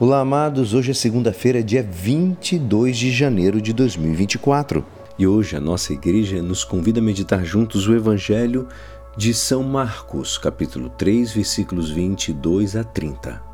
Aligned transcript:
Olá, 0.00 0.20
amados. 0.20 0.72
Hoje 0.72 0.92
é 0.92 0.94
segunda-feira, 0.94 1.62
dia 1.62 1.82
22 1.82 2.96
de 2.96 3.10
janeiro 3.10 3.60
de 3.60 3.74
2024. 3.74 4.82
E 5.18 5.26
hoje 5.26 5.56
a 5.56 5.60
nossa 5.60 5.92
igreja 5.92 6.40
nos 6.40 6.64
convida 6.64 7.00
a 7.00 7.02
meditar 7.02 7.44
juntos 7.44 7.86
o 7.86 7.94
Evangelho 7.94 8.66
de 9.14 9.34
São 9.34 9.62
Marcos, 9.62 10.38
capítulo 10.38 10.88
3, 10.88 11.32
versículos 11.32 11.90
22 11.90 12.76
a 12.76 12.82
30. 12.82 13.44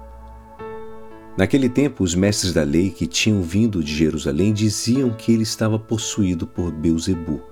Naquele 1.36 1.68
tempo, 1.68 2.04
os 2.04 2.14
mestres 2.14 2.52
da 2.52 2.62
lei 2.62 2.90
que 2.90 3.08
tinham 3.08 3.42
vindo 3.42 3.82
de 3.82 3.92
Jerusalém 3.92 4.52
diziam 4.52 5.10
que 5.10 5.32
ele 5.32 5.42
estava 5.42 5.80
possuído 5.80 6.46
por 6.46 6.70
Beuzebu 6.70 7.42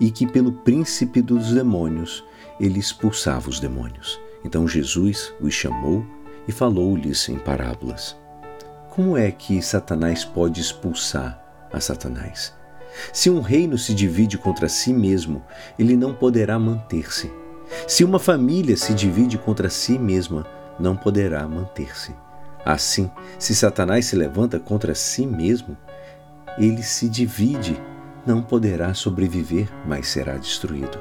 e 0.00 0.10
que 0.10 0.26
pelo 0.26 0.50
príncipe 0.50 1.22
dos 1.22 1.52
demônios 1.52 2.24
ele 2.58 2.80
expulsava 2.80 3.48
os 3.48 3.60
demônios. 3.60 4.20
Então 4.44 4.66
Jesus 4.66 5.32
os 5.40 5.54
chamou 5.54 6.04
e 6.48 6.52
falou-lhes 6.52 7.28
em 7.28 7.38
parábolas. 7.38 8.19
Como 8.90 9.16
é 9.16 9.30
que 9.30 9.62
Satanás 9.62 10.24
pode 10.24 10.60
expulsar 10.60 11.40
a 11.72 11.78
Satanás? 11.78 12.52
Se 13.12 13.30
um 13.30 13.40
reino 13.40 13.78
se 13.78 13.94
divide 13.94 14.36
contra 14.36 14.68
si 14.68 14.92
mesmo, 14.92 15.44
ele 15.78 15.96
não 15.96 16.12
poderá 16.12 16.58
manter-se. 16.58 17.32
Se 17.86 18.02
uma 18.02 18.18
família 18.18 18.76
se 18.76 18.92
divide 18.92 19.38
contra 19.38 19.70
si 19.70 19.96
mesma, 19.96 20.44
não 20.76 20.96
poderá 20.96 21.46
manter-se. 21.46 22.12
Assim, 22.64 23.08
se 23.38 23.54
Satanás 23.54 24.06
se 24.06 24.16
levanta 24.16 24.58
contra 24.58 24.92
si 24.92 25.24
mesmo, 25.24 25.76
ele 26.58 26.82
se 26.82 27.08
divide, 27.08 27.80
não 28.26 28.42
poderá 28.42 28.92
sobreviver, 28.92 29.68
mas 29.86 30.08
será 30.08 30.36
destruído. 30.36 30.98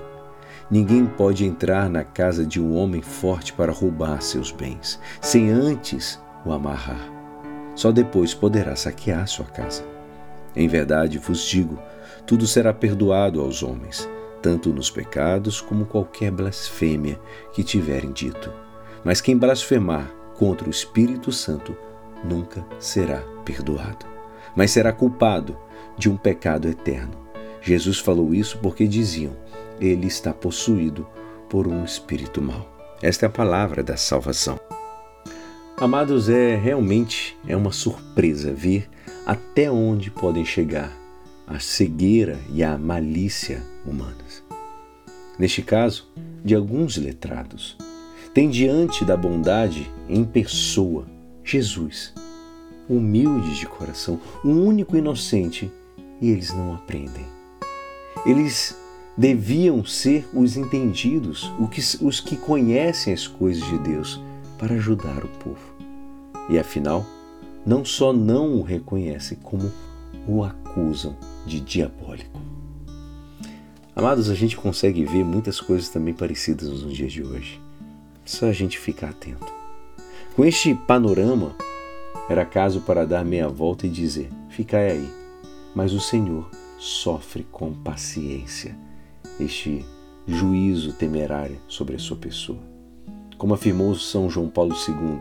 Ninguém 0.69 1.07
pode 1.07 1.43
entrar 1.43 1.89
na 1.89 2.03
casa 2.03 2.45
de 2.45 2.61
um 2.61 2.77
homem 2.77 3.01
forte 3.01 3.51
para 3.51 3.71
roubar 3.71 4.21
seus 4.21 4.51
bens, 4.51 4.99
sem 5.19 5.49
antes 5.49 6.21
o 6.45 6.51
amarrar 6.51 7.18
só 7.79 7.93
depois 7.93 8.33
poderá 8.33 8.75
saquear 8.75 9.25
sua 9.25 9.45
casa. 9.45 9.85
Em 10.53 10.67
verdade 10.67 11.17
vos 11.17 11.45
digo: 11.45 11.79
tudo 12.27 12.45
será 12.45 12.73
perdoado 12.73 13.39
aos 13.39 13.63
homens, 13.63 14.05
tanto 14.41 14.73
nos 14.73 14.91
pecados 14.91 15.61
como 15.61 15.85
qualquer 15.85 16.29
blasfêmia 16.29 17.17
que 17.53 17.63
tiverem 17.63 18.11
dito. 18.11 18.51
Mas 19.01 19.21
quem 19.21 19.37
blasfemar 19.37 20.11
contra 20.37 20.67
o 20.67 20.69
Espírito 20.69 21.31
Santo 21.31 21.73
nunca 22.21 22.65
será 22.79 23.23
perdoado, 23.45 24.05
mas 24.53 24.71
será 24.71 24.91
culpado 24.91 25.57
de 25.97 26.09
um 26.09 26.17
pecado 26.17 26.67
eterno. 26.67 27.17
Jesus 27.61 27.97
falou 27.97 28.33
isso 28.33 28.57
porque 28.57 28.89
diziam: 28.89 29.31
ele 29.79 30.07
está 30.07 30.33
possuído 30.33 31.07
por 31.47 31.65
um 31.65 31.85
espírito 31.85 32.41
mau. 32.41 32.69
Esta 33.01 33.25
é 33.25 33.27
a 33.27 33.31
palavra 33.31 33.81
da 33.81 33.95
salvação. 33.95 34.59
Amados, 35.81 36.27
é 36.27 36.57
realmente 36.57 37.37
é 37.47 37.55
uma 37.55 37.71
surpresa 37.71 38.51
ver 38.51 38.89
até 39.25 39.71
onde 39.71 40.11
podem 40.11 40.43
chegar 40.43 40.91
a 41.47 41.57
cegueira 41.57 42.37
e 42.53 42.61
a 42.61 42.77
malícia 42.77 43.63
humanas. 43.85 44.43
Neste 45.39 45.61
caso, 45.61 46.11
de 46.43 46.53
alguns 46.53 46.97
letrados, 46.97 47.77
tem 48.33 48.49
diante 48.49 49.05
da 49.05 49.15
bondade 49.15 49.89
em 50.09 50.25
pessoa 50.25 51.05
Jesus, 51.45 52.13
humilde 52.89 53.57
de 53.57 53.65
coração, 53.65 54.19
um 54.43 54.61
único 54.61 54.97
inocente, 54.97 55.71
e 56.19 56.29
eles 56.29 56.53
não 56.53 56.75
aprendem. 56.75 57.25
Eles 58.25 58.77
deviam 59.17 59.85
ser 59.85 60.27
os 60.33 60.57
entendidos, 60.57 61.49
os 62.01 62.19
que 62.19 62.35
conhecem 62.35 63.13
as 63.13 63.25
coisas 63.25 63.65
de 63.65 63.77
Deus, 63.77 64.21
para 64.59 64.75
ajudar 64.75 65.23
o 65.23 65.27
povo. 65.39 65.73
E 66.49 66.59
afinal, 66.59 67.05
não 67.65 67.85
só 67.85 68.11
não 68.13 68.55
o 68.55 68.61
reconhecem, 68.61 69.37
como 69.41 69.71
o 70.27 70.43
acusam 70.43 71.15
de 71.45 71.59
diabólico. 71.59 72.39
Amados, 73.95 74.29
a 74.29 74.35
gente 74.35 74.55
consegue 74.55 75.03
ver 75.05 75.23
muitas 75.23 75.59
coisas 75.59 75.89
também 75.89 76.13
parecidas 76.13 76.69
nos 76.69 76.93
dias 76.93 77.11
de 77.11 77.23
hoje. 77.23 77.59
Só 78.25 78.47
a 78.47 78.53
gente 78.53 78.77
ficar 78.77 79.09
atento. 79.09 79.51
Com 80.35 80.45
este 80.45 80.75
panorama, 80.75 81.55
era 82.29 82.45
caso 82.45 82.81
para 82.81 83.05
dar 83.05 83.25
meia 83.25 83.47
volta 83.47 83.87
e 83.87 83.89
dizer: 83.89 84.29
Ficai 84.49 84.91
aí. 84.91 85.09
Mas 85.73 85.93
o 85.93 85.99
Senhor 85.99 86.49
sofre 86.77 87.45
com 87.51 87.73
paciência 87.73 88.77
este 89.39 89.85
juízo 90.27 90.93
temerário 90.93 91.57
sobre 91.67 91.95
a 91.95 91.99
sua 91.99 92.17
pessoa. 92.17 92.78
Como 93.39 93.53
afirmou 93.53 93.95
São 93.95 94.29
João 94.29 94.49
Paulo 94.49 94.75
II, 94.75 95.17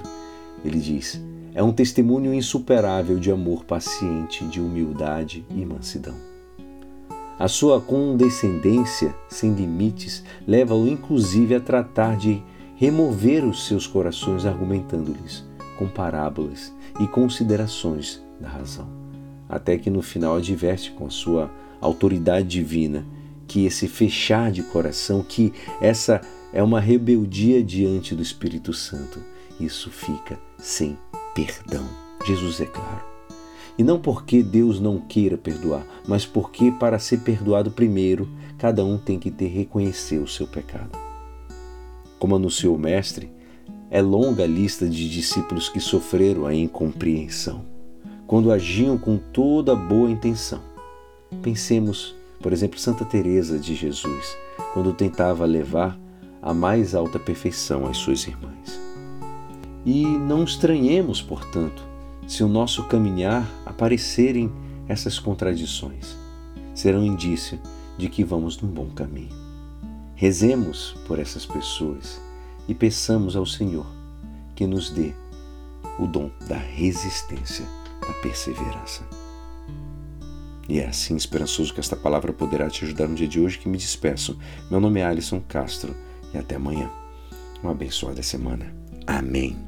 ele 0.65 0.81
diz: 0.81 1.23
é 1.55 1.63
um 1.63 1.73
testemunho 1.73 2.35
insuperável 2.35 3.17
de 3.17 3.31
amor 3.31 3.65
paciente, 3.65 4.45
de 4.45 4.61
humildade 4.61 5.47
e 5.49 5.65
mansidão. 5.65 6.17
A 7.39 7.47
sua 7.47 7.81
condescendência 7.81 9.15
sem 9.29 9.55
limites 9.55 10.25
leva-o 10.45 10.89
inclusive 10.89 11.55
a 11.55 11.61
tratar 11.61 12.17
de 12.17 12.43
remover 12.75 13.45
os 13.45 13.69
seus 13.69 13.87
corações 13.87 14.45
argumentando-lhes 14.45 15.47
com 15.79 15.87
parábolas 15.87 16.75
e 16.99 17.07
considerações 17.07 18.21
da 18.41 18.49
razão, 18.49 18.89
até 19.49 19.79
que 19.79 19.89
no 19.89 20.03
final 20.03 20.37
adverte 20.39 20.91
com 20.91 21.07
a 21.07 21.11
sua 21.11 21.49
autoridade 21.81 22.49
divina 22.49 23.07
que 23.47 23.65
esse 23.65 23.87
fechar 23.87 24.51
de 24.51 24.65
coração, 24.65 25.23
que 25.23 25.53
essa 25.81 26.21
é 26.53 26.63
uma 26.63 26.81
rebeldia 26.81 27.63
diante 27.63 28.15
do 28.15 28.23
Espírito 28.23 28.73
Santo. 28.73 29.21
Isso 29.61 29.91
fica 29.91 30.39
sem 30.59 30.97
perdão. 31.35 31.87
Jesus 32.27 32.61
é 32.61 32.67
claro. 32.67 33.05
E 33.77 33.83
não 33.83 34.01
porque 34.01 34.43
Deus 34.43 34.81
não 34.81 34.99
queira 34.99 35.37
perdoar, 35.39 35.87
mas 36.07 36.27
porque 36.27 36.73
para 36.73 36.99
ser 36.99 37.21
perdoado 37.21 37.71
primeiro, 37.71 38.29
cada 38.59 38.85
um 38.85 38.99
tem 38.99 39.19
que 39.19 39.31
ter 39.31 39.47
reconhecer 39.47 40.19
o 40.19 40.27
seu 40.27 40.47
pecado. 40.49 40.99
Como 42.19 42.35
anunciou 42.35 42.75
o 42.75 42.79
mestre, 42.79 43.31
é 43.91 44.03
longa 44.03 44.43
a 44.43 44.47
lista 44.47 44.89
de 44.89 45.09
discípulos 45.09 45.69
que 45.69 45.81
sofreram 45.81 46.45
a 46.45 46.55
incompreensão, 46.55 47.65
quando 48.27 48.51
agiam 48.51 48.99
com 48.99 49.17
toda 49.17 49.77
boa 49.77 50.11
intenção. 50.11 50.61
Pensemos, 51.41 52.17
por 52.41 52.53
exemplo, 52.53 52.79
Santa 52.81 53.05
Teresa 53.05 53.59
de 53.59 53.77
Jesus, 53.77 54.37
quando 54.75 54.93
tentava 54.93 55.47
levar 55.47 55.99
a 56.41 56.55
mais 56.55 56.95
alta 56.95 57.19
perfeição 57.19 57.87
às 57.87 57.97
suas 57.97 58.27
irmãs. 58.27 58.81
E 59.85 60.05
não 60.05 60.45
estranhemos, 60.45 61.23
portanto, 61.23 61.83
se 62.27 62.45
o 62.45 62.49
nosso 62.49 62.85
caminhar 62.85 63.49
aparecerem 63.65 64.53
essas 64.89 65.19
contradições. 65.19 66.17
Serão 66.75 67.05
indício 67.05 67.59
de 67.97 68.09
que 68.09 68.25
vamos 68.25 68.61
num 68.61 68.69
bom 68.69 68.89
caminho. 68.91 69.37
Rezemos 70.15 70.95
por 71.07 71.19
essas 71.19 71.45
pessoas 71.45 72.21
e 72.67 72.75
peçamos 72.75 73.37
ao 73.37 73.47
Senhor 73.47 73.87
que 74.55 74.67
nos 74.67 74.91
dê 74.91 75.13
o 75.99 76.07
dom 76.07 76.31
da 76.49 76.57
resistência, 76.57 77.65
da 78.01 78.13
perseverança. 78.15 79.03
E 80.69 80.81
é 80.81 80.87
assim 80.87 81.17
esperançoso 81.17 81.73
que 81.73 81.81
esta 81.81 81.97
palavra 81.97 82.33
poderá 82.33 82.69
te 82.69 82.85
ajudar 82.85 83.09
no 83.09 83.15
dia 83.15 83.27
de 83.27 83.41
hoje 83.41 83.59
que 83.59 83.69
me 83.69 83.79
despeço. 83.79 84.39
Meu 84.71 84.81
nome 84.81 85.01
é 85.01 85.05
Alisson 85.05 85.41
Castro 85.49 85.95
e 86.33 86.39
até 86.39 86.57
amanhã. 86.57 86.91
Uma 87.63 87.73
abençoada 87.73 88.23
semana. 88.23 88.73
Amém. 89.07 89.68